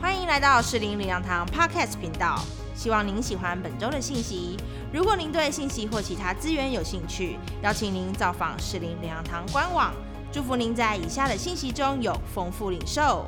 [0.00, 2.40] 欢迎来到士林领养堂 Podcast 频道，
[2.74, 4.56] 希望您喜欢本周的信息。
[4.92, 9.92] 如果您对信息或其他资源有兴趣，邀请您造访士林领养堂官网。
[10.32, 13.26] 祝福您在以下的信息中有丰富领受。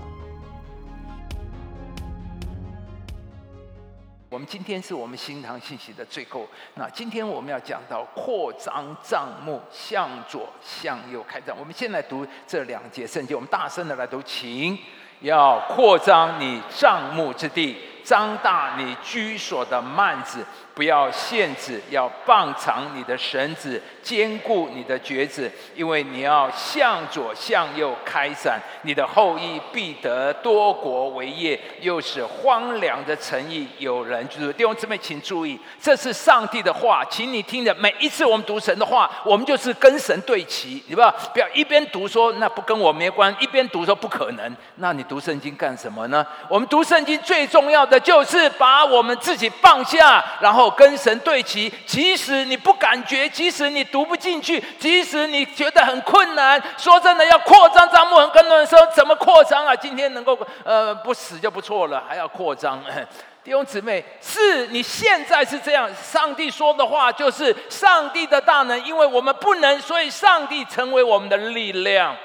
[4.31, 6.45] 我们今天是我们新堂信息的最后。
[6.75, 11.55] 那今天我们要讲到扩张账目，向左向右开展。
[11.57, 14.77] 我们先来读这两节圣经，我们大声的来读，请。
[15.25, 20.45] 要扩张你帐幕之地，张大你居所的幔子，
[20.75, 34.53] 不要限制，要棒长你的绳子，坚固你的橛子，因为你要向左向右开展，你的后裔必得多国为业，又是荒凉的诚意有人居住。
[34.53, 37.75] 弟兄姊妹，请注意，这是上帝的话，请你听着。
[37.77, 46.27] 每一次我们读神的话，我们就是跟神对齐，你不要不要一边读说那不跟我没关，一边读说不可能，那你读圣经干什么呢？
[46.51, 50.65] 我们读圣经最重要的就是把我们自己放下，然后。
[50.77, 56.61] 跟神对齐，即使你不感觉，即使你读不进去，即使你觉得很困难。
[56.77, 59.77] 说真的，要扩张张幕，很多人说怎么扩张啊？
[59.77, 62.83] 今天能够呃不死就不错了，还要扩张。
[63.45, 65.89] 弟兄姊妹，是你现在是这样。
[65.95, 72.17] 上帝说的话就是上帝的大能，因为我们不能，所以上帝成为我们的力量。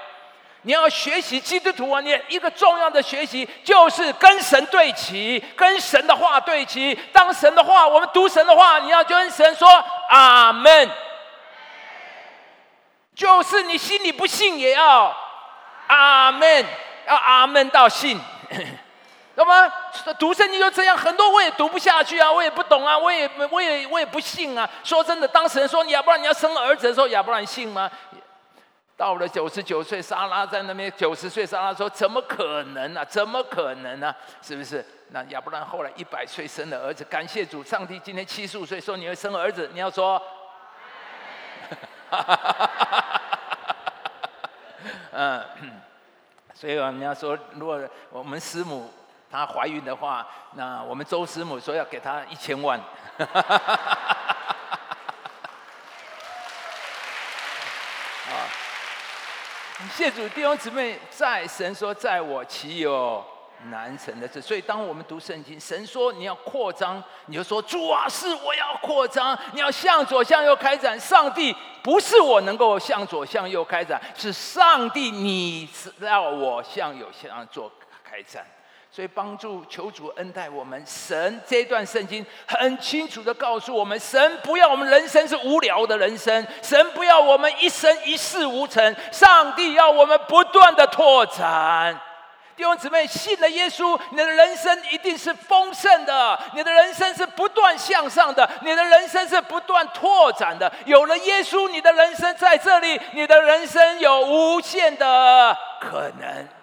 [0.64, 2.02] 你要学习基督徒啊！
[2.02, 6.94] 你一个重要的学习就是跟神对齐，跟神的话对齐。
[7.14, 9.68] 当神的话，我们读神的话，你要跟神说
[10.10, 10.90] 阿门。
[13.16, 15.16] 就是你心里不信也要
[15.88, 16.66] 阿门，
[17.08, 18.20] 要阿门到信，
[19.36, 19.72] 那么？
[20.18, 24.70] 读圣经就这样，很多我也读不下去啊，我也不懂啊，我也我也我也不信啊。
[24.84, 27.90] 说真的，当神说亚伯拉你要生儿子的时候，亚伯拉信吗？
[29.00, 33.06] 到了九十九岁，莎拉在那边九十岁，莎拉说：“怎么可能呢？
[33.06, 34.14] 怎么可能呢？
[34.42, 40.22] 是不是？”那亚伯兰后来一百岁生了儿子，感谢主，上帝今天七十五岁说你会生儿子，你要说，
[45.14, 45.42] 嗯，
[46.54, 48.92] 所以我们要说，如果我们师母
[49.32, 52.78] 她怀孕的话，那我们周师母说要给她一千万。
[59.88, 63.24] 谢主弟兄姊妹，在神说，在我岂有
[63.70, 64.42] 难成的事？
[64.42, 71.00] 所以，当我们读圣经，神说你要扩张，你就说主啊，是我要扩张，你要向左向右开展。
[71.00, 75.68] 上帝不是我能够向左向右开展，是上帝你
[75.98, 77.72] 让我向右向左
[78.04, 78.46] 开展。
[78.92, 91.98] 所以帮助求主恩待我们，神这段圣经很清楚的告诉我们：神不要我们人生是无聊的人生，神不要我们一生一事无成，上帝要我们不断的拓展。
[92.58, 100.70] 弟兄姊妹，信了耶稣，你的人生一定是丰盛的，你的人生是不断向上的，你的人生是不断拓展的。
[100.86, 106.59] 有了耶稣，你的人生在这里，你的人生有无限的可能。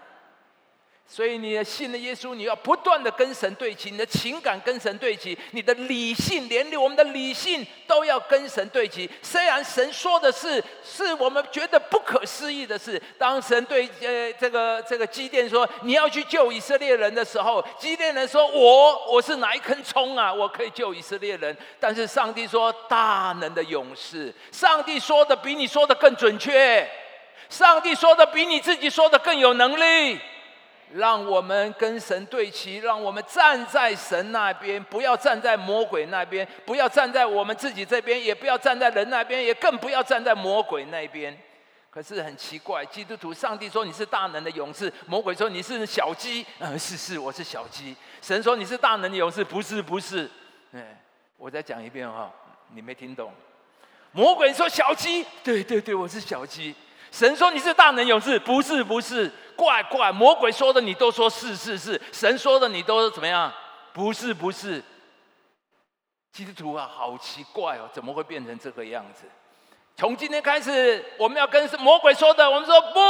[1.17, 9.09] 所以，你的信了耶稣，你要不断的跟神对齐，你的情感跟神对齐，你的理性连我们的理性都要跟神对齐。
[9.23, 21.57] 虽然神说的是是我们觉得不可思议的事，当神对呃这个这个基甸说你要去救以色列人的时候，基甸人说我我是哪一根葱啊，我可以救以色列人？
[21.81, 26.87] 但是上帝说大能的勇士，上帝说的比你说的更准确，
[27.49, 30.21] 上帝说的比你自己说的更有能力。
[30.93, 41.37] 让我们跟神对齐，让我们站在神那边，不要站在魔鬼那边，不要站在我们自己这边，也不要站在人那边，也更不要站在魔鬼那边。
[41.91, 46.45] 可是很奇怪，基督徒，上帝说你是大能的勇士，魔鬼说你是小鸡。
[46.59, 47.97] 嗯，是是，我是小鸡。
[48.21, 50.31] 神说你是大能的勇士，不是不是。
[50.73, 51.01] 哎，
[51.39, 52.31] 我再讲一遍哈，
[52.75, 53.33] 你没听懂？
[54.13, 56.75] 魔鬼说小鸡，对对对，我是小鸡。
[57.11, 59.33] 神说你是大能勇士，不是不是。
[59.57, 63.53] 怪怪，魔鬼说的你都说是是是，神说的你都怎么样？
[63.93, 64.85] 不是不是，
[66.31, 69.23] 基督徒啊，好奇怪哦，怎么会变成这个样子？
[69.97, 73.01] 从今天开始，我们要跟魔鬼说的，我们说不，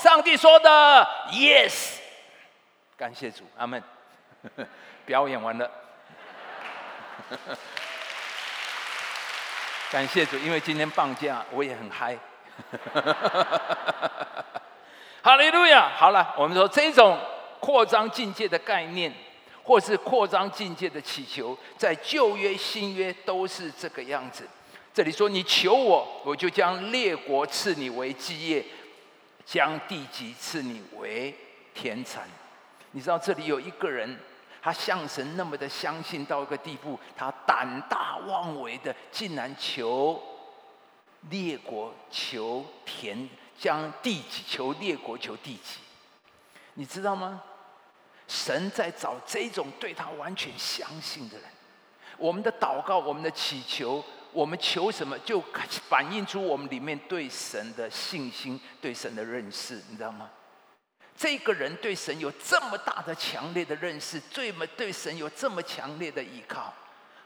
[0.00, 1.96] 上帝说的 yes，
[2.96, 3.82] 感谢主，阿门。
[5.06, 5.70] 表演完了，
[9.90, 12.16] 感谢主，因为今天放假，我也很嗨。
[15.22, 15.88] 哈利路亚！
[15.96, 17.16] 好了，我们说这种
[17.60, 19.12] 扩张境界的概念，
[19.62, 24.44] 或是扩张境界的祈求，在旧约、新约都是这个样子。
[24.92, 28.64] 这里说：“你求我，我就将列国赐你为基业，
[29.46, 31.32] 将地级赐你为
[31.72, 32.24] 田产。”
[32.90, 34.18] 你知道这里有一个人，
[34.60, 40.20] 他像神那么的相信到一个地步，他胆大妄为的，竟然求
[41.30, 43.28] 列国求田
[43.62, 45.78] 将地级，求列国求地级。
[46.74, 47.40] 你知道吗？
[48.26, 51.46] 神在找这种对他完全相信的人。
[52.16, 55.40] 我们的祷告，我们的祈求，我们求什么，就
[55.88, 60.28] 反映出我们里面对神的信心、对神的认识，你知道吗？
[61.16, 66.74] 这个人对神有这么大的、强烈的认识，对么对神有这么强烈的依靠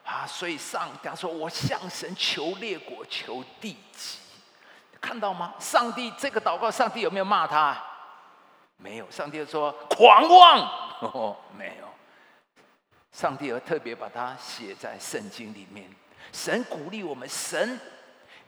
[0.05, 0.27] 啊！
[0.27, 4.19] 所以上他说：“我向神求列国，求地级。”
[5.07, 5.55] 看到吗？
[5.61, 7.81] 上帝这个祷告，上帝有没有骂他？
[8.77, 9.09] 没有。
[9.09, 10.69] 上帝说：“狂妄。
[11.15, 11.87] ”哦，没有。
[13.13, 15.89] 上帝而特别把它写在圣经里面。
[16.33, 17.79] 神鼓励我们，神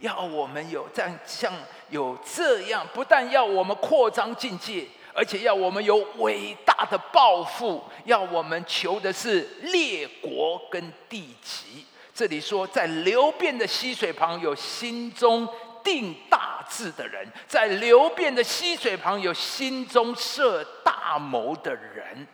[0.00, 1.52] 要我们有这样像
[1.90, 4.84] 有这样，不但要我们扩张境界，
[5.14, 11.87] 而且要我们有伟大的抱负，要我们求的是列国跟地级。
[12.12, 15.49] 这里说，在流变的溪水旁有心中
[15.88, 22.26] 定大志的人，在流变的溪水旁有心中设大谋的人。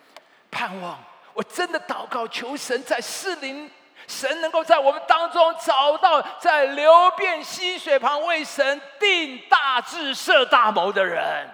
[0.51, 0.99] 盼望，
[1.33, 3.71] 我真的祷告，求神在四灵，
[4.09, 11.49] 神能够在我们当中找到在流变溪水旁为神定大志、设大谋的人。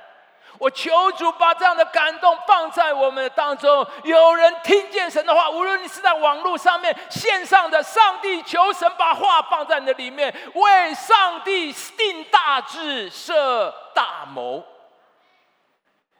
[0.60, 3.84] 我求主把这样的感动放在我们当中。
[4.04, 14.62] 有人听见神的话，无论你是在网络上面线上的，上帝求神把话放在你的里面，为上帝定大志、设大谋。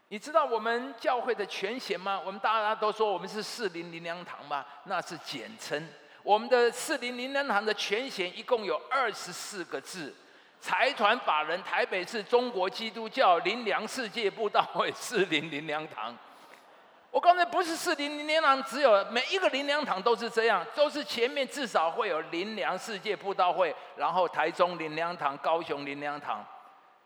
[0.09, 2.19] 你知道我们教会的全衔吗？
[2.25, 5.87] 我们大家都说我们是四零零粮堂嘛，那是简称。
[6.23, 10.15] 我们的四零零粮堂的全衔一共有二十四个字：
[10.61, 16.15] 财团法人台北市中国基督教林粮世界布道会四零零粮堂。
[17.11, 26.45] 我刚才不是四零零粮堂，只有每一个林粮堂都是这样，都是前面至少会有林粮世界布道会，然后台中林粮堂、高雄林粮堂。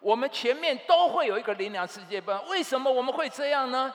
[0.00, 3.90] 我们前面都会有一个灵粮世界班，为什么我们会这样呢？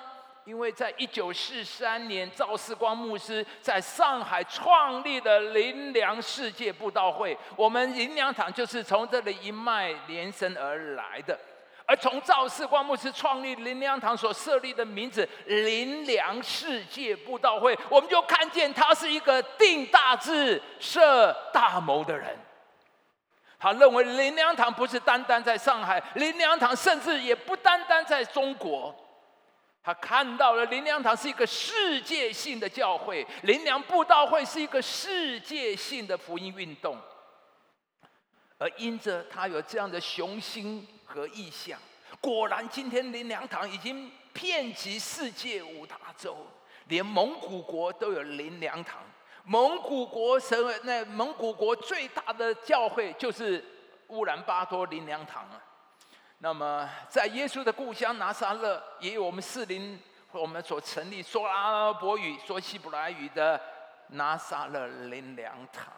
[0.50, 11.40] 因为在一九四三年，赵世光牧师在上海创立的灵粮世界布道会，我们灵粮堂就是从这里一脉连伸而来的。
[11.86, 22.36] 而从赵世光牧师创立灵粮堂所设立的名字“灵粮世界布道会”，我们就看见他是一个定大志、设大谋的人。
[23.60, 28.96] 他认为林良堂不是单单在上海，林良堂甚至也不单单在中国。
[29.82, 36.98] 他看到了林良堂是一个世界性的教会，林良布道会是一个世界性的福音运动。
[38.58, 41.80] 而因着他有这样的雄心和意向，
[42.20, 46.36] 果然今天林良堂已经遍及世界五大洲，
[46.90, 48.98] 连蒙古国都有林良堂。
[49.46, 53.64] 蒙古国成为那蒙古国最大的教会就是
[54.10, 55.64] 乌兰巴托林良堂啊。
[56.42, 60.00] 那么在耶稣的故乡拿撒勒，也有我们四邻
[60.32, 63.60] 我们所成立说阿拉伯语、说希伯来语的
[64.08, 65.92] 拿撒勒林良堂。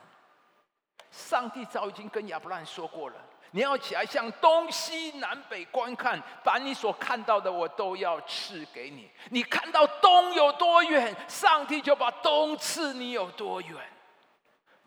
[1.11, 3.15] 上帝早已经跟亚伯兰说过了。
[3.51, 9.11] 你要起来向东西南北观看，把你所看到的，我都要赐给你。
[9.29, 13.77] 你看到东有多远，上帝就把东赐你有多远。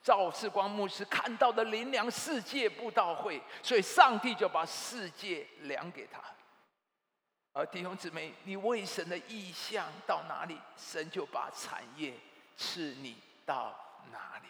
[0.04, 6.20] 赵世光牧师看到的灵粮世界布道会，所以上帝就把世界量给他。
[7.54, 12.12] 而弟兄姊妹，你为神的意向到哪里，神就把产业
[12.54, 13.74] 赐你到
[14.12, 14.48] 哪里。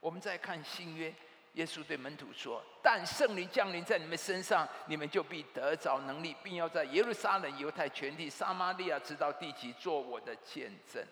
[0.00, 1.14] 我们再看新约。
[1.54, 11.04] 耶稣对门徒说：“但圣灵降临在你们身上，你们就必得着能力，并要在耶路撒冷、犹太全地、撒玛利亚直到地极，做我的见证。”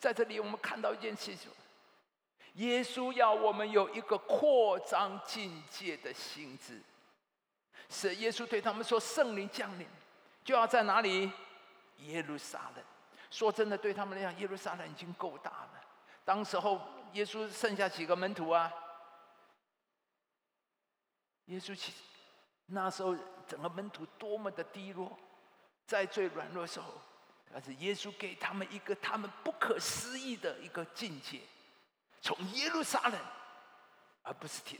[0.00, 1.50] 在这里，我们看到一件事情：
[2.54, 6.80] 耶稣要我们有一个扩张境界的心智。
[7.88, 9.86] 是耶稣对他们说：“圣灵降临，
[10.44, 11.30] 就要在哪里？
[11.98, 12.84] 耶路撒冷。”
[13.30, 15.84] 说真的，对他们来讲，耶路撒冷已经够大了。
[16.24, 16.80] 当时候，
[17.12, 18.72] 耶稣剩下几个门徒啊？
[21.46, 21.98] 耶稣其实
[22.66, 23.16] 那时候
[23.46, 25.18] 整个门徒多么的低落，
[25.86, 26.92] 在最软弱的时候，
[27.52, 31.40] 但是耶稣给他们一个他们不可思议的一个境界，
[32.22, 33.20] 从耶路撒冷，
[34.22, 34.78] 而不是停，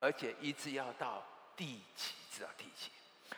[0.00, 1.22] 而且一直要到
[1.56, 2.90] 地极，直到地极。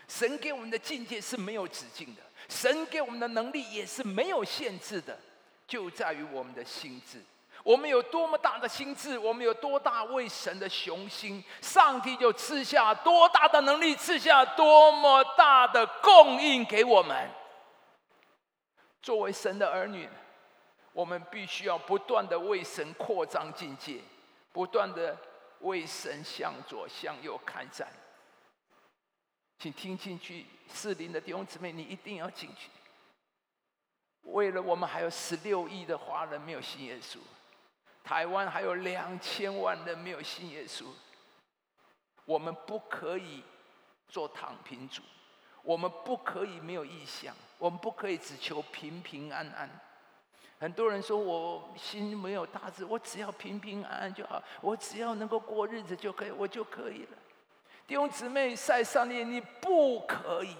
[0.08, 5.18] 神给我们的境界是没有止境的，神给我们的能力也是没有限制的，
[5.66, 7.22] 就在于我们的心智。
[7.62, 17.30] 我们有多么大的心智，我们有多大为神的雄心，上帝就赐下多大的能力，赐下多么大的供应给我们。
[19.02, 20.08] 作为神的儿女，
[20.92, 24.00] 我们必须要不断的为神扩张境界，
[24.52, 25.16] 不断的
[25.60, 27.88] 为神向左向右开战。
[29.58, 32.68] 请听进去，四邻的弟兄姊妹，你一定要进去。
[34.22, 37.18] 为了我们还有十六亿的华人没有信耶稣，
[38.04, 40.84] 台湾还有两千万人没有信耶稣，
[42.24, 43.42] 我们不可以
[44.08, 45.02] 做躺平族，
[45.62, 49.70] 我们不可以没有意向，我们不可以只求平平安安。
[50.62, 57.18] 很多人说我心没有大志，我只要平平安安就好，我只要能够过日子就可以，我就可以了。
[57.84, 60.56] 弟兄姊妹，在上面你不可以，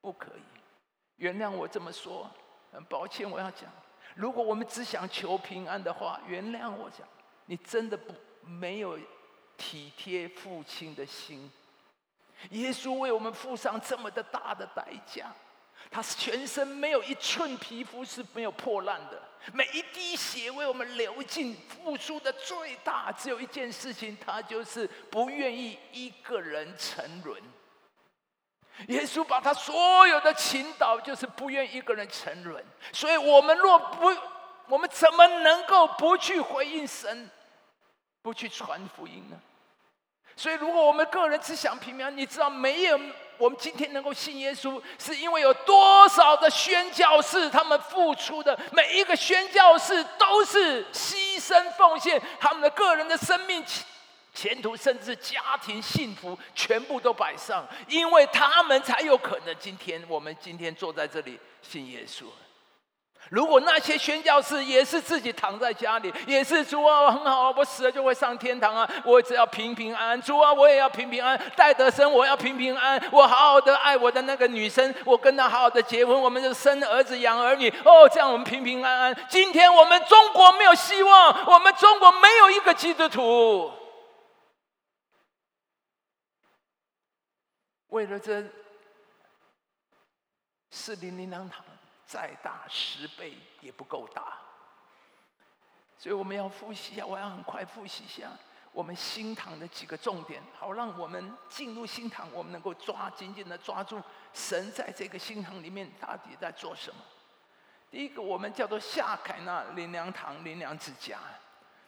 [0.00, 0.42] 不可以，
[1.18, 2.28] 原谅我这么说。
[2.72, 3.70] 很抱歉，我要讲，
[4.16, 7.06] 如果我们只想求平安的话，原谅我讲，
[7.46, 8.12] 你真的不
[8.44, 8.98] 没有
[9.56, 11.48] 体贴父亲的心。
[12.50, 15.32] 耶稣为我们付上这么的大的代价，
[15.90, 27.42] 他全身没有一寸皮肤是没有破烂的，每一滴血为我们流尽，付出的最大只有一件事情，他就是不愿意一个人沉沦。
[28.86, 32.64] 耶稣把他所有的倾倒，就是不愿意一个人沉沦。
[32.92, 34.16] 所以，我们若不，
[34.68, 37.28] 我们怎么能够不去回应神，
[38.22, 39.40] 不去传福音呢？
[40.38, 43.00] 所以，如果我们个人只想平安，你知道，没有
[43.38, 53.64] 我们今天能够信耶稣，是因为有多少的宣教士，他们付出的每一个宣教士都是牺牲奉献他们的个人的生命。
[54.32, 62.26] 前途甚至家庭幸福全部都摆上，因为他们才有可能今天我们今天坐在这里信耶稣。
[63.30, 70.22] 如果那些宣教士也是自己躺在家里，也是主啊我很好啊，我死了就会上天堂啊，我只要平平安安。
[70.22, 79.26] 主啊，我也要平平安安，戴德生我要平平安，我好好的爱我的那个女生，我跟她好好的结婚，我们就生儿子养儿女哦，这样我们平平安安。
[79.28, 83.70] 今天我们中国没有希望，我们中国没有一个基督徒。
[87.88, 88.44] 为了这
[90.70, 91.64] 四零零两堂，
[92.08, 94.32] 再大十倍也不够大，
[95.98, 97.04] 所以我们要复习一下。
[97.04, 98.30] 我要很快复习一下
[98.72, 107.00] 我们新堂的几个重点，好让我们进入新堂，我们能够抓紧紧的抓住神在这个新堂里面到底在做什么。
[107.90, 111.18] 第一个，我们叫做夏凯纳灵粮堂灵粮之家。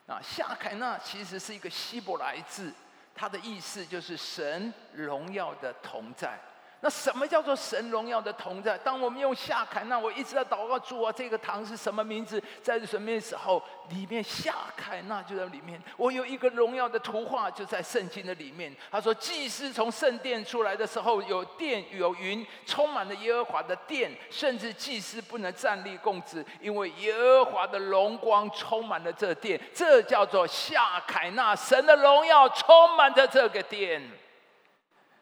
[0.06, 2.70] 啊，夏凯纳其实是一个希伯来字。
[3.14, 6.38] 它的意思就是神荣耀的同在。
[6.82, 8.78] 那什么叫做神荣耀的同在？
[8.78, 12.42] 当我们用夏凯纳，我一直在祷告主啊，这个堂是什么名字？
[12.62, 13.62] 在什么时候？
[13.90, 15.78] 里面夏凯纳就在里面。
[15.96, 18.74] 我有一个荣耀的图画，就在圣经的里面。
[18.90, 29.60] 他说，祭司从圣殿出来的时候，有电有云，充满了耶和华的殿，甚至祭司不能站立供职，因为耶和华的荣光充满了这殿。
[29.74, 34.00] 这叫做夏凯纳，神的荣耀充满着这个殿。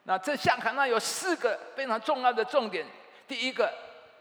[0.08, 2.82] 那这夏卡那有四个非常重要的重点。
[3.26, 3.70] 第一个，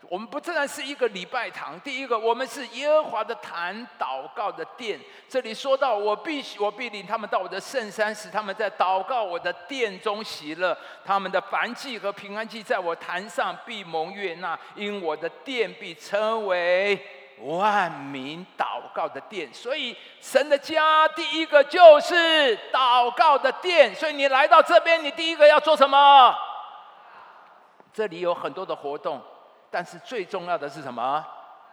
[0.10, 1.80] 我们不自然是一个礼拜堂。
[1.80, 5.00] 第一个，我们是耶和华的坛，祷告的殿。
[5.30, 10.78] 这里说到，我必须我必领他们到我的圣山，使他们在祷告我的殿中喜乐。
[11.06, 17.00] 他们的燔祭和平安祭在我坛上必蒙悦纳，因我的殿必称为。
[17.40, 23.94] 万民祷告的殿，所以神的家第一个就是祷告的殿。
[23.94, 26.36] 所以你来到这边，你第一个要做什么？
[27.94, 29.22] 这里有很多的活动，
[29.72, 31.26] 但是最重要的是什么？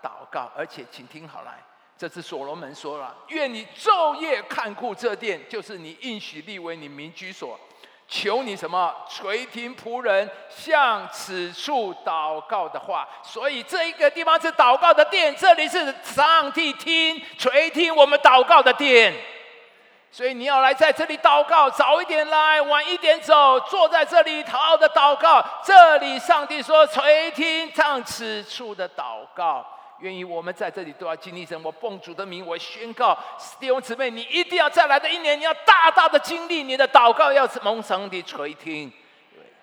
[0.03, 0.51] 祷告。
[0.57, 1.63] 而且，请听好来，
[1.97, 7.59] 这次所罗门说了：“愿你昼夜看顾这殿，就是你应许立为你民居所。”
[8.07, 19.15] 求你什么垂听仆人向此处祷告的话，所以这一个地方是祷告的殿，这里是上帝听垂听我们祷告的殿。
[20.11, 25.45] 所以你要来在这里祷告，早一点来，晚一点走，坐在这里好好的祷告。
[25.65, 29.67] 这里上帝说垂听向此处的祷告。
[30.01, 31.61] 愿意我们在这里都要经历神。
[31.63, 33.19] 我奉主的名，我宣告
[33.59, 38.93] 弟兄姊妹，你一定要再来的一年，你要大大的经历你的祷告，要蒙上帝垂听。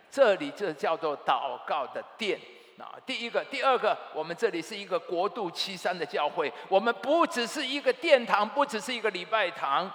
[0.10, 2.40] 这里这叫做祷告的殿。
[2.78, 9.92] 啊，第一个，第二个，我们这里是一个国度七三的教会，我们不只是一个殿堂，不只是一个礼拜堂。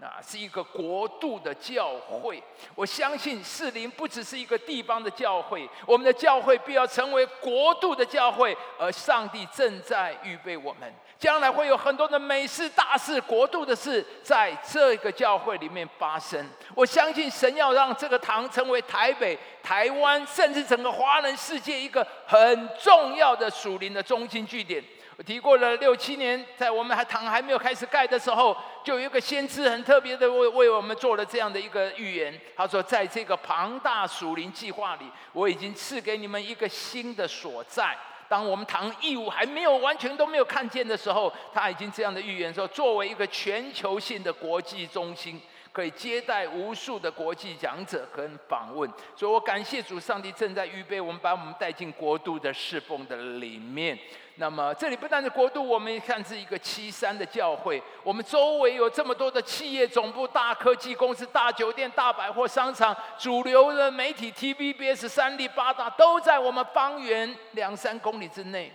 [0.00, 2.40] 那是一个国度的教会，
[2.76, 16.48] 我相信士林不只是一个地方的教会，我们的教会必要成为国度的教会，而上帝正在预备我们，将来会有很多的美事大事、国度的事在这个教会里面发生。
[16.76, 19.36] 我相信神要让这个堂成为台北。
[19.60, 24.82] 台湾，甚至整个华人世界一个很重要的属灵的中心据点。
[25.18, 32.32] 我提过了六七年，在我们还堂还没有开始盖的时候，就有一个先知很特别的为为我们做了这样的一个预言。
[32.56, 37.98] 他说，在这个庞大属灵计划里，我已经赐给你们一个新的所在。
[38.28, 45.42] 当我们堂义务还没有完全都没有看见的时候，他已经这样的预言说，作为一个全球性的国际中心。
[45.78, 53.96] 可以接待无数的国际讲者跟访问，所以我感谢主上帝正在预备我们，把我们带进国度的侍奉的里面。
[54.38, 68.72] 那么这里不但是国度，我们也看是一个七三的教会，我们周围有这么多的企业总部、大科技公司、大酒店、大百货商场、主流的媒体 TVBS、三立八大都在我们方圆两三公里之内。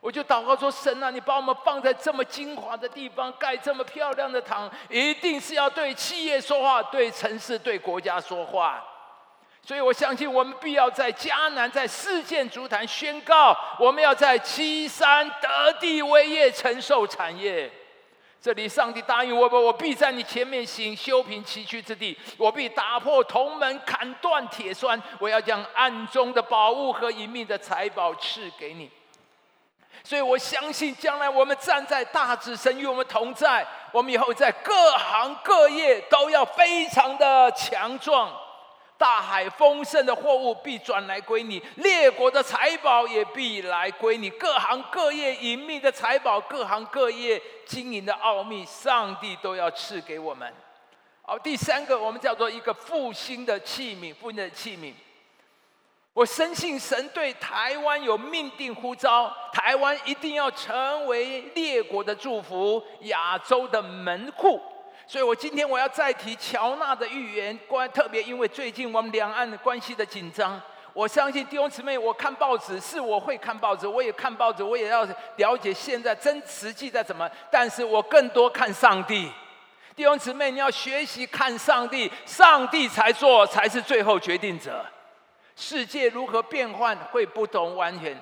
[0.00, 8.84] 我就祷告说：“神啊，你把我们放在这么精华的地方，盖这么漂亮的堂，一定是要对企业说话，对城市、对国家说话。
[9.62, 17.68] 所以我相信，我们必要在迦南，在世界足坛宣告，我们要在七山得地为业，承受产业。
[18.40, 22.16] 这里，上帝答应我我必在你前面行，修平崎岖之地。
[22.36, 25.02] 我必打破铜门，砍断铁栓。
[25.18, 28.88] 我要将暗中的宝物和隐秘的财宝赐给你。”
[30.04, 38.32] 所以我相信，将来我们站在大智神与我们同在，我们以后在各行各业都要非常的强壮。
[38.98, 44.30] 大海丰盛的货物必转来归你，列国的财宝也必来归你。
[44.30, 50.50] 各行各业隐秘的财宝，各行各业经营的奥秘，上帝都要赐给我们。
[51.20, 54.94] 好，第三个，我们叫做一个复兴的器皿，复兴的器皿。
[56.16, 64.58] 我深信神对台湾有命定呼召，台湾一定要成为列国的祝福，亚洲的门户。
[65.06, 70.58] 所以我今天我要再提乔纳的预言，关特别因为最近我们两岸的关系的紧张，
[70.94, 75.06] 我相信弟兄姊妹，我看报纸是我会看报纸，我也看报纸，我也要
[75.36, 79.30] 了解现在真实际在怎么，但是我更多看上帝。
[79.94, 84.82] 弟兄姊妹，你要学习看上帝，上帝才做才是最后决定者。
[85.56, 88.14] 世界如何变换会不同完全，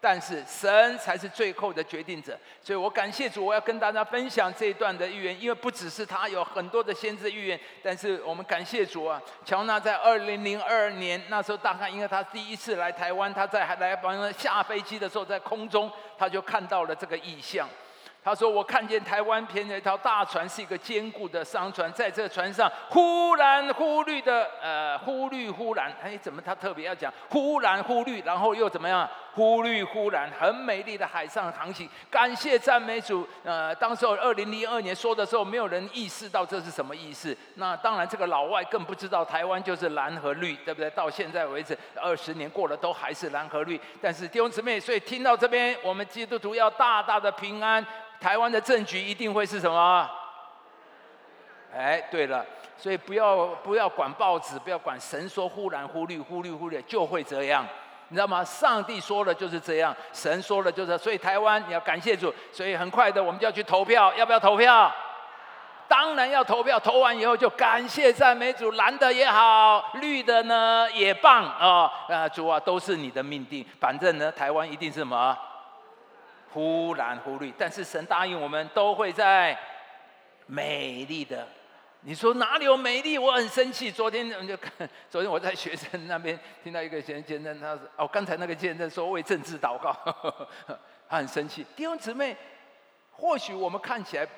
[0.00, 2.38] 但是神才是最后的决定者。
[2.60, 17.66] 所以我感谢主，我要跟大家分享这一段的预言，因为不只是他有很多的先知预言，但是我们感谢主啊，乔纳在二零零二年那时候，大概因为他第一次来台湾，他在来帮下飞机的时候，在空中他就看到了这个意象。
[18.24, 25.92] 他说：“我看见台湾偏的一条大船，是一个坚固的商船，在这船上忽蓝忽绿的，呃，忽绿忽蓝。
[26.02, 31.88] 哎，怎么他特别要讲忽蓝忽绿，然后又怎么样？”忽绿忽蓝，很美丽的海上航行。
[32.08, 33.26] 感谢赞美主。
[33.42, 37.36] 呃，当时候二零零二年说的时候，没有人意识到这是什么意思。
[37.56, 40.88] 那当然，这个老外更不知道台湾就是蓝和绿，对不对？
[40.90, 43.80] 到现在为止，二十年过了，都还是蓝和绿。
[44.00, 47.84] 但是弟兄姊妹，所以听到这边，我们基督徒要大大的平安。
[48.20, 50.08] 台湾的政局一定会是什么？
[51.74, 52.46] 哎，对了，
[52.78, 57.66] 所以不要不要管报纸，不要管神说忽蓝忽绿忽绿忽绿，就会这样。
[58.14, 58.44] 你知道吗？
[58.44, 64.94] 上帝说的就是这样，神说的就是，所以台湾你要感谢主，所以很快的我们就要去投票，要不要投票？
[65.88, 71.90] 当然要投票，投完以后就感谢赞美主，蓝的也好，绿的呢也棒啊！
[72.08, 75.36] 啊，主啊，都是你的命定，反正呢，台湾一定是什么？
[76.52, 79.58] 忽蓝忽绿，但是神答应我们都会在
[80.46, 81.44] 美丽的。
[82.06, 83.16] 你说哪里有美丽？
[83.16, 83.90] 我很生气。
[83.90, 84.54] 昨天我就，
[85.08, 89.96] 昨天我在学生那边听到一个先先生，他说：“哦，刚才那个先生说为政治祷告，
[91.08, 92.36] 他很生气。”弟兄姊妹，
[93.10, 94.28] 或许我们看起来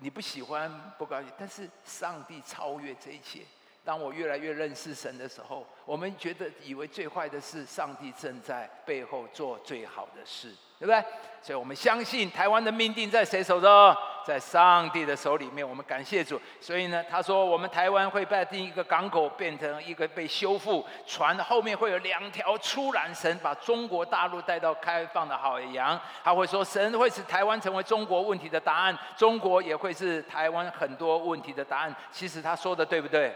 [0.00, 3.42] 你不喜欢、不高兴，但是上帝超越这一切。
[3.84, 10.52] 当我越来越认识神的时候，我们觉得以为最坏的事，上帝正在背后做最好的事。
[10.78, 11.02] 对不对？
[11.40, 13.96] 所以我们相信台湾的命定在谁手中？
[14.26, 15.66] 在上帝的手里面。
[15.66, 16.40] 我们感谢主。
[16.60, 25.98] 所以呢，他说我们台湾会被第一个港口变成一个被修复，船后面会有两条出蓝绳，把中国大陆带到开放的海洋。
[26.24, 31.94] 他会说，神会使台湾成为中国问题的答案，中国也会是台湾很多问题的答案。
[32.10, 33.32] 其实他说的对不对？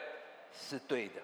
[0.53, 1.20] 是对的。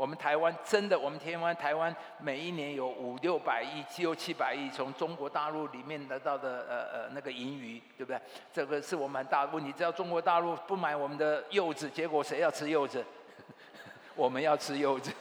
[0.00, 8.18] 我们台湾真的，我们台湾台湾每一年有五六百亿、六七百亿从中国大陆里面得到的呃呃那个盈余，对不对？
[8.50, 9.70] 这个是我们大的问题。
[9.72, 13.04] 只要中国大陆不买我们的柚子，结果谁要吃柚子？
[14.16, 15.12] 我们要吃柚子，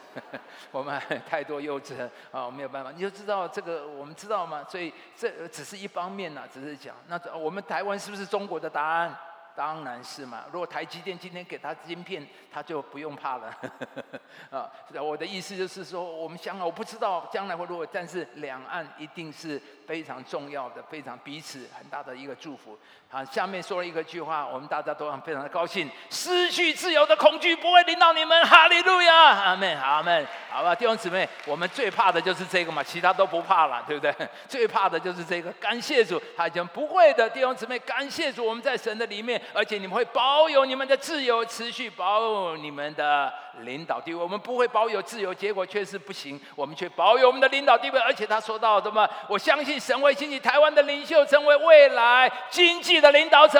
[0.71, 0.97] 我们
[1.29, 2.89] 太多柚子啊，没有办法。
[2.89, 4.63] 你就知道这个，我们知道吗？
[4.69, 9.13] 所以这只是一方面呐，只是讲那我们台湾是不是中国的答案？
[9.59, 10.45] 当然是嘛。
[10.53, 13.53] 如果台积电今天给他晶片，他就不用怕了。
[14.49, 22.79] 啊，我的意思就是说，我们香港我不知道将来会如何，但是两岸一定是非常重要的，非常彼此很大的一个祝福。
[23.09, 28.41] 好，下面说了一个句话，我们大家都很非常的高兴：失去自由的恐惧不会领导你们。
[28.45, 30.25] 哈利路亚，阿门，阿门。
[30.49, 34.15] 好吧，弟兄姊妹，我们最怕的就是这个嘛，其他都不怕了，对不对？
[34.47, 35.51] 最怕的就是这个。
[35.53, 44.21] 感谢主，他讲不会的，弟兄姊妹，感谢主，我们在神的里面，而且你们会保有你们的自由，持续保有你们的领导地位。
[44.21, 47.99] 我们不会保有自由，结果却是不行，我们却保有我们的领导地位。
[47.99, 49.07] 而且他说到什么？
[49.27, 53.59] 我相信神会兴起台湾的领袖，成为未来经济的领导者。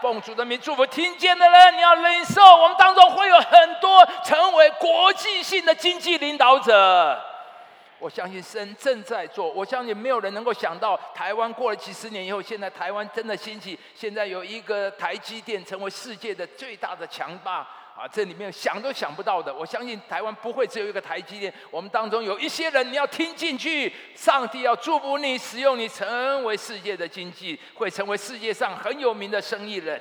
[0.00, 7.18] 奉主的名祝福听见的人，你要领受，我们当中会有很多成为国际性的经济领导者。
[7.98, 17.66] 我相信神正在做，我相信没有人能够想到，台湾过了几十年以后，现在台湾真的兴起，现在有一个台积电成为世界的最大的强大。
[17.98, 19.52] 啊，这里面想都想不到的。
[19.52, 30.00] 我相信台湾不会只有一个台积电，我们当中有一些人，你要听进去，上帝要祝福你，使用你成为世界的经济，会成为世界上很有名的生意人。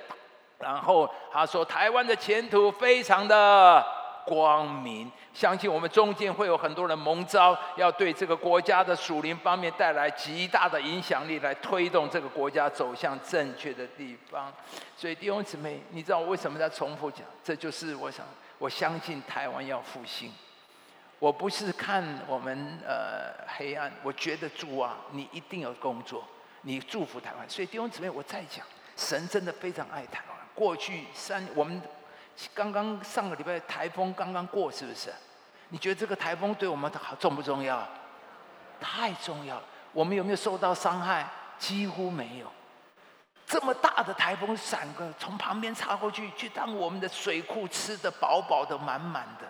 [0.59, 3.83] 然后他说，台湾的前途非常的
[4.27, 5.09] 光明。
[5.33, 14.51] 相信我们中间会有很多人蒙召，要对这个国家的属灵方面带来极大的影响力，来推动这个国家走向正确的地方。
[14.97, 17.21] 所以弟兄姊妹，你知道我为什么在重复讲？
[17.43, 18.25] 这就是我想，
[18.57, 20.33] 我相信台湾要复兴。
[21.19, 26.23] 我不是看我们呃黑暗，我觉得主啊，你一定有工作，
[26.61, 27.49] 你祝福台湾。
[27.49, 30.37] 所以弟兄姊妹，我再讲，神真的非常爱台湾。
[30.53, 31.81] 过去三，我们
[32.53, 35.13] 刚刚上个礼拜台风刚刚过，是不是？
[35.69, 37.87] 你觉得这个台风对我们好重不重要？
[38.79, 39.63] 太重要了。
[39.91, 41.27] 我们有没有受到伤害？
[41.57, 42.51] 几乎没有。
[43.45, 49.47] 这么大的台风闪个从旁边插过去，去当我们的水库吃的饱饱的、满满的，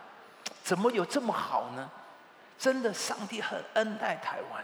[0.64, 1.90] 怎么有这么好呢？
[2.58, 4.64] 真的，上帝很恩待台湾，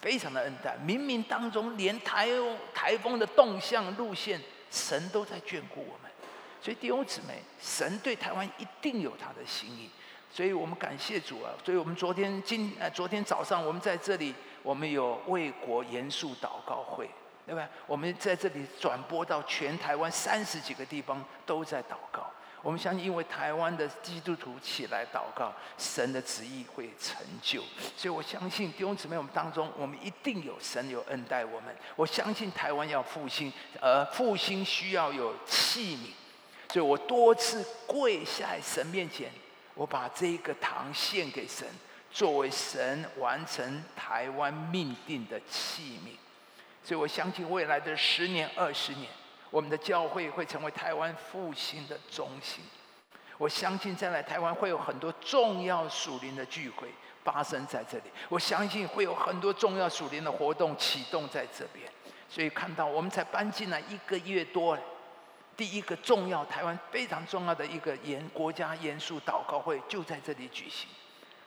[0.00, 0.76] 非常的恩待。
[0.78, 2.28] 冥冥当中，连台
[2.72, 6.10] 台风的动向路线，神都在眷顾我们。
[6.60, 9.88] 所以弟兄姊妹，神对台湾一定有他的心意。
[10.28, 11.50] 所以我们感谢主啊！
[11.64, 17.08] 所以我们昨天今呃昨天早上我们在这里，我们有为国严肃祷告会，
[17.46, 17.66] 对吧？
[17.86, 22.26] 我们在这里转播到全台湾三十几个地方都在祷告。
[22.60, 27.62] 我们相信，因为台湾的基督徒起来祷告，神的旨意会成就。
[27.96, 31.74] 所以我相信弟兄姊妹，我们当中我们一定有神有恩待我们。
[31.94, 36.10] 我相信台湾要复兴，而复兴需要有器皿。
[36.70, 39.30] 所以我多次跪下在神面前。
[39.74, 41.68] 我把这一个糖献给神，
[42.10, 46.16] 作为神完成台湾命定的器皿。
[46.82, 49.06] 所以我相信未来的十年、二十年，
[49.50, 52.64] 我们的教会会成为台湾复兴的中心。
[53.36, 56.88] 我相信将来台湾会有很多重要属灵的聚会
[57.22, 58.04] 发生在这里。
[58.30, 61.86] 我相信会有很多重要属灵的活动启动在这边。
[62.30, 64.78] 所以看到我们才搬进来一个月多。
[65.56, 70.88] 第一个重要，台湾非常重要的一个严国家严肃祷告会就在这里举行，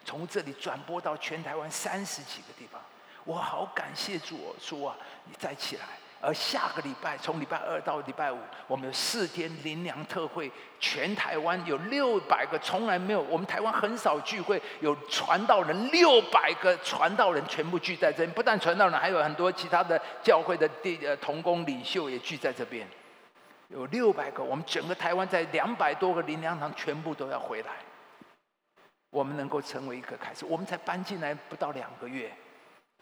[0.03, 2.81] 从这里转播到全台湾三十几个地方，
[3.23, 4.95] 我好感谢主说啊，
[5.25, 5.83] 你再起来。
[6.21, 22.85] 而下个礼拜，从礼拜二到礼拜五，我们有四天灵粮特会，全台湾有六百个，从来没有，我们台湾很少聚会，有传道人六百个传道人全部聚在这，不但传道人，还有很多其他的教会的地呃同工领袖也聚在这边。
[23.69, 27.71] 有六百个，我们整个台湾在两百多个林粮堂全部都要回来。
[29.11, 32.31] 我们能够成为一个开始，我们才搬进来不到两个月，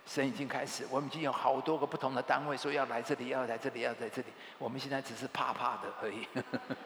[0.05, 4.27] 神已经开始，我们已经有好多个不同的单位说要来这里，要来这里，要在这里。
[4.57, 6.25] 我们现在只是怕怕的而已，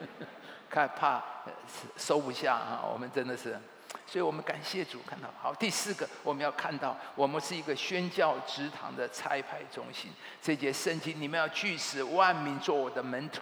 [0.68, 1.22] 看怕
[1.96, 2.82] 收不下啊！
[2.92, 3.56] 我们真的是，
[4.06, 5.54] 所以我们感谢主，看到好。
[5.54, 10.10] 第四个，我们要看到，我们是一个宣教职堂的差派中心。
[10.40, 13.40] 这节圣经，你们要去使万民做我的门徒。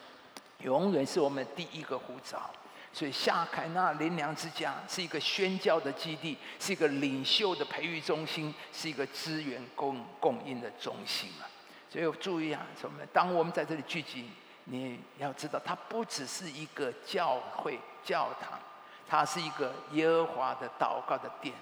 [0.62, 2.50] 永远是我们第一个护照，
[2.92, 11.48] 所以夏凯纳林良之家是一个宣教的基地，是一个领袖的培育中心，是一个资源供供应的中心啊！
[11.88, 13.04] 所以注意啊，什么？
[13.12, 14.30] 当我们在这里聚集，
[14.64, 18.58] 你要知道，它不只是一个教会教堂，
[19.08, 21.54] 它是一个耶和华的祷告的殿，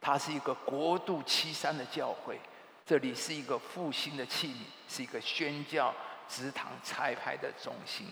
[0.00, 2.38] 它是一个国度七山的教会，
[2.84, 5.94] 这里是一个复兴的器皿，是一个宣教
[6.28, 8.06] 职堂拆派的中心。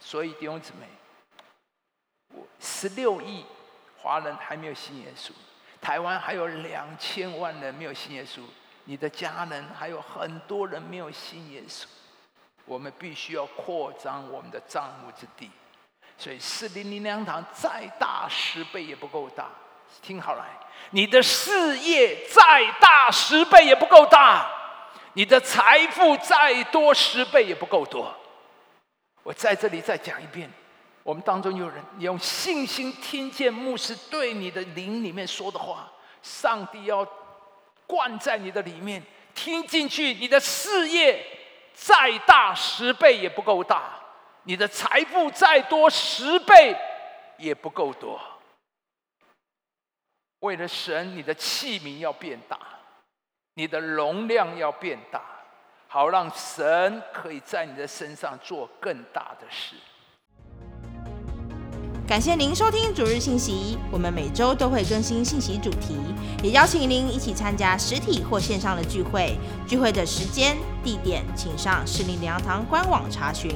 [0.00, 0.86] 所以弟兄姊妹，
[2.34, 3.44] 我十六亿
[4.02, 5.30] 华人还没有信耶稣，
[5.80, 8.40] 台湾还有两千万人没有信耶稣，
[8.84, 11.84] 你的家人还有很多人没有信耶稣，
[12.64, 15.50] 我们必须要扩张我们的账目之地。
[16.16, 19.48] 所以四零零粮堂再大十倍也不够大。
[20.02, 20.46] 听好了，
[20.90, 24.48] 你的事业再大十倍也不够大，
[25.14, 28.14] 你的财富再多十倍也不够多。
[29.22, 30.50] 我在这里再讲一遍。
[31.02, 35.90] 我们当中有人你用信心听见牧师对你的灵里面说的话，
[36.22, 37.06] 上帝要
[37.86, 39.02] 灌在你的里面，
[39.34, 40.14] 听进去。
[40.14, 41.24] 你的事业
[41.72, 43.98] 再大十倍也不够大，
[44.44, 46.76] 你的财富再多十倍
[47.38, 48.20] 也不够多。
[50.40, 52.58] 为了神，你的器皿要变大，
[53.54, 55.22] 你的容量要变大，
[55.92, 59.74] 好让神可以在你的身上做更大的事。
[62.06, 65.96] 感谢您收听主日信息，我们每周都会更新信息主题，
[66.44, 69.36] 也邀请您一起参加实体或线上的聚会。
[69.66, 73.50] 聚会的时间、地点，请上士林良堂官网查询。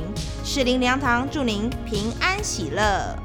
[0.45, 3.17] 士林良堂祝您平安喜乐。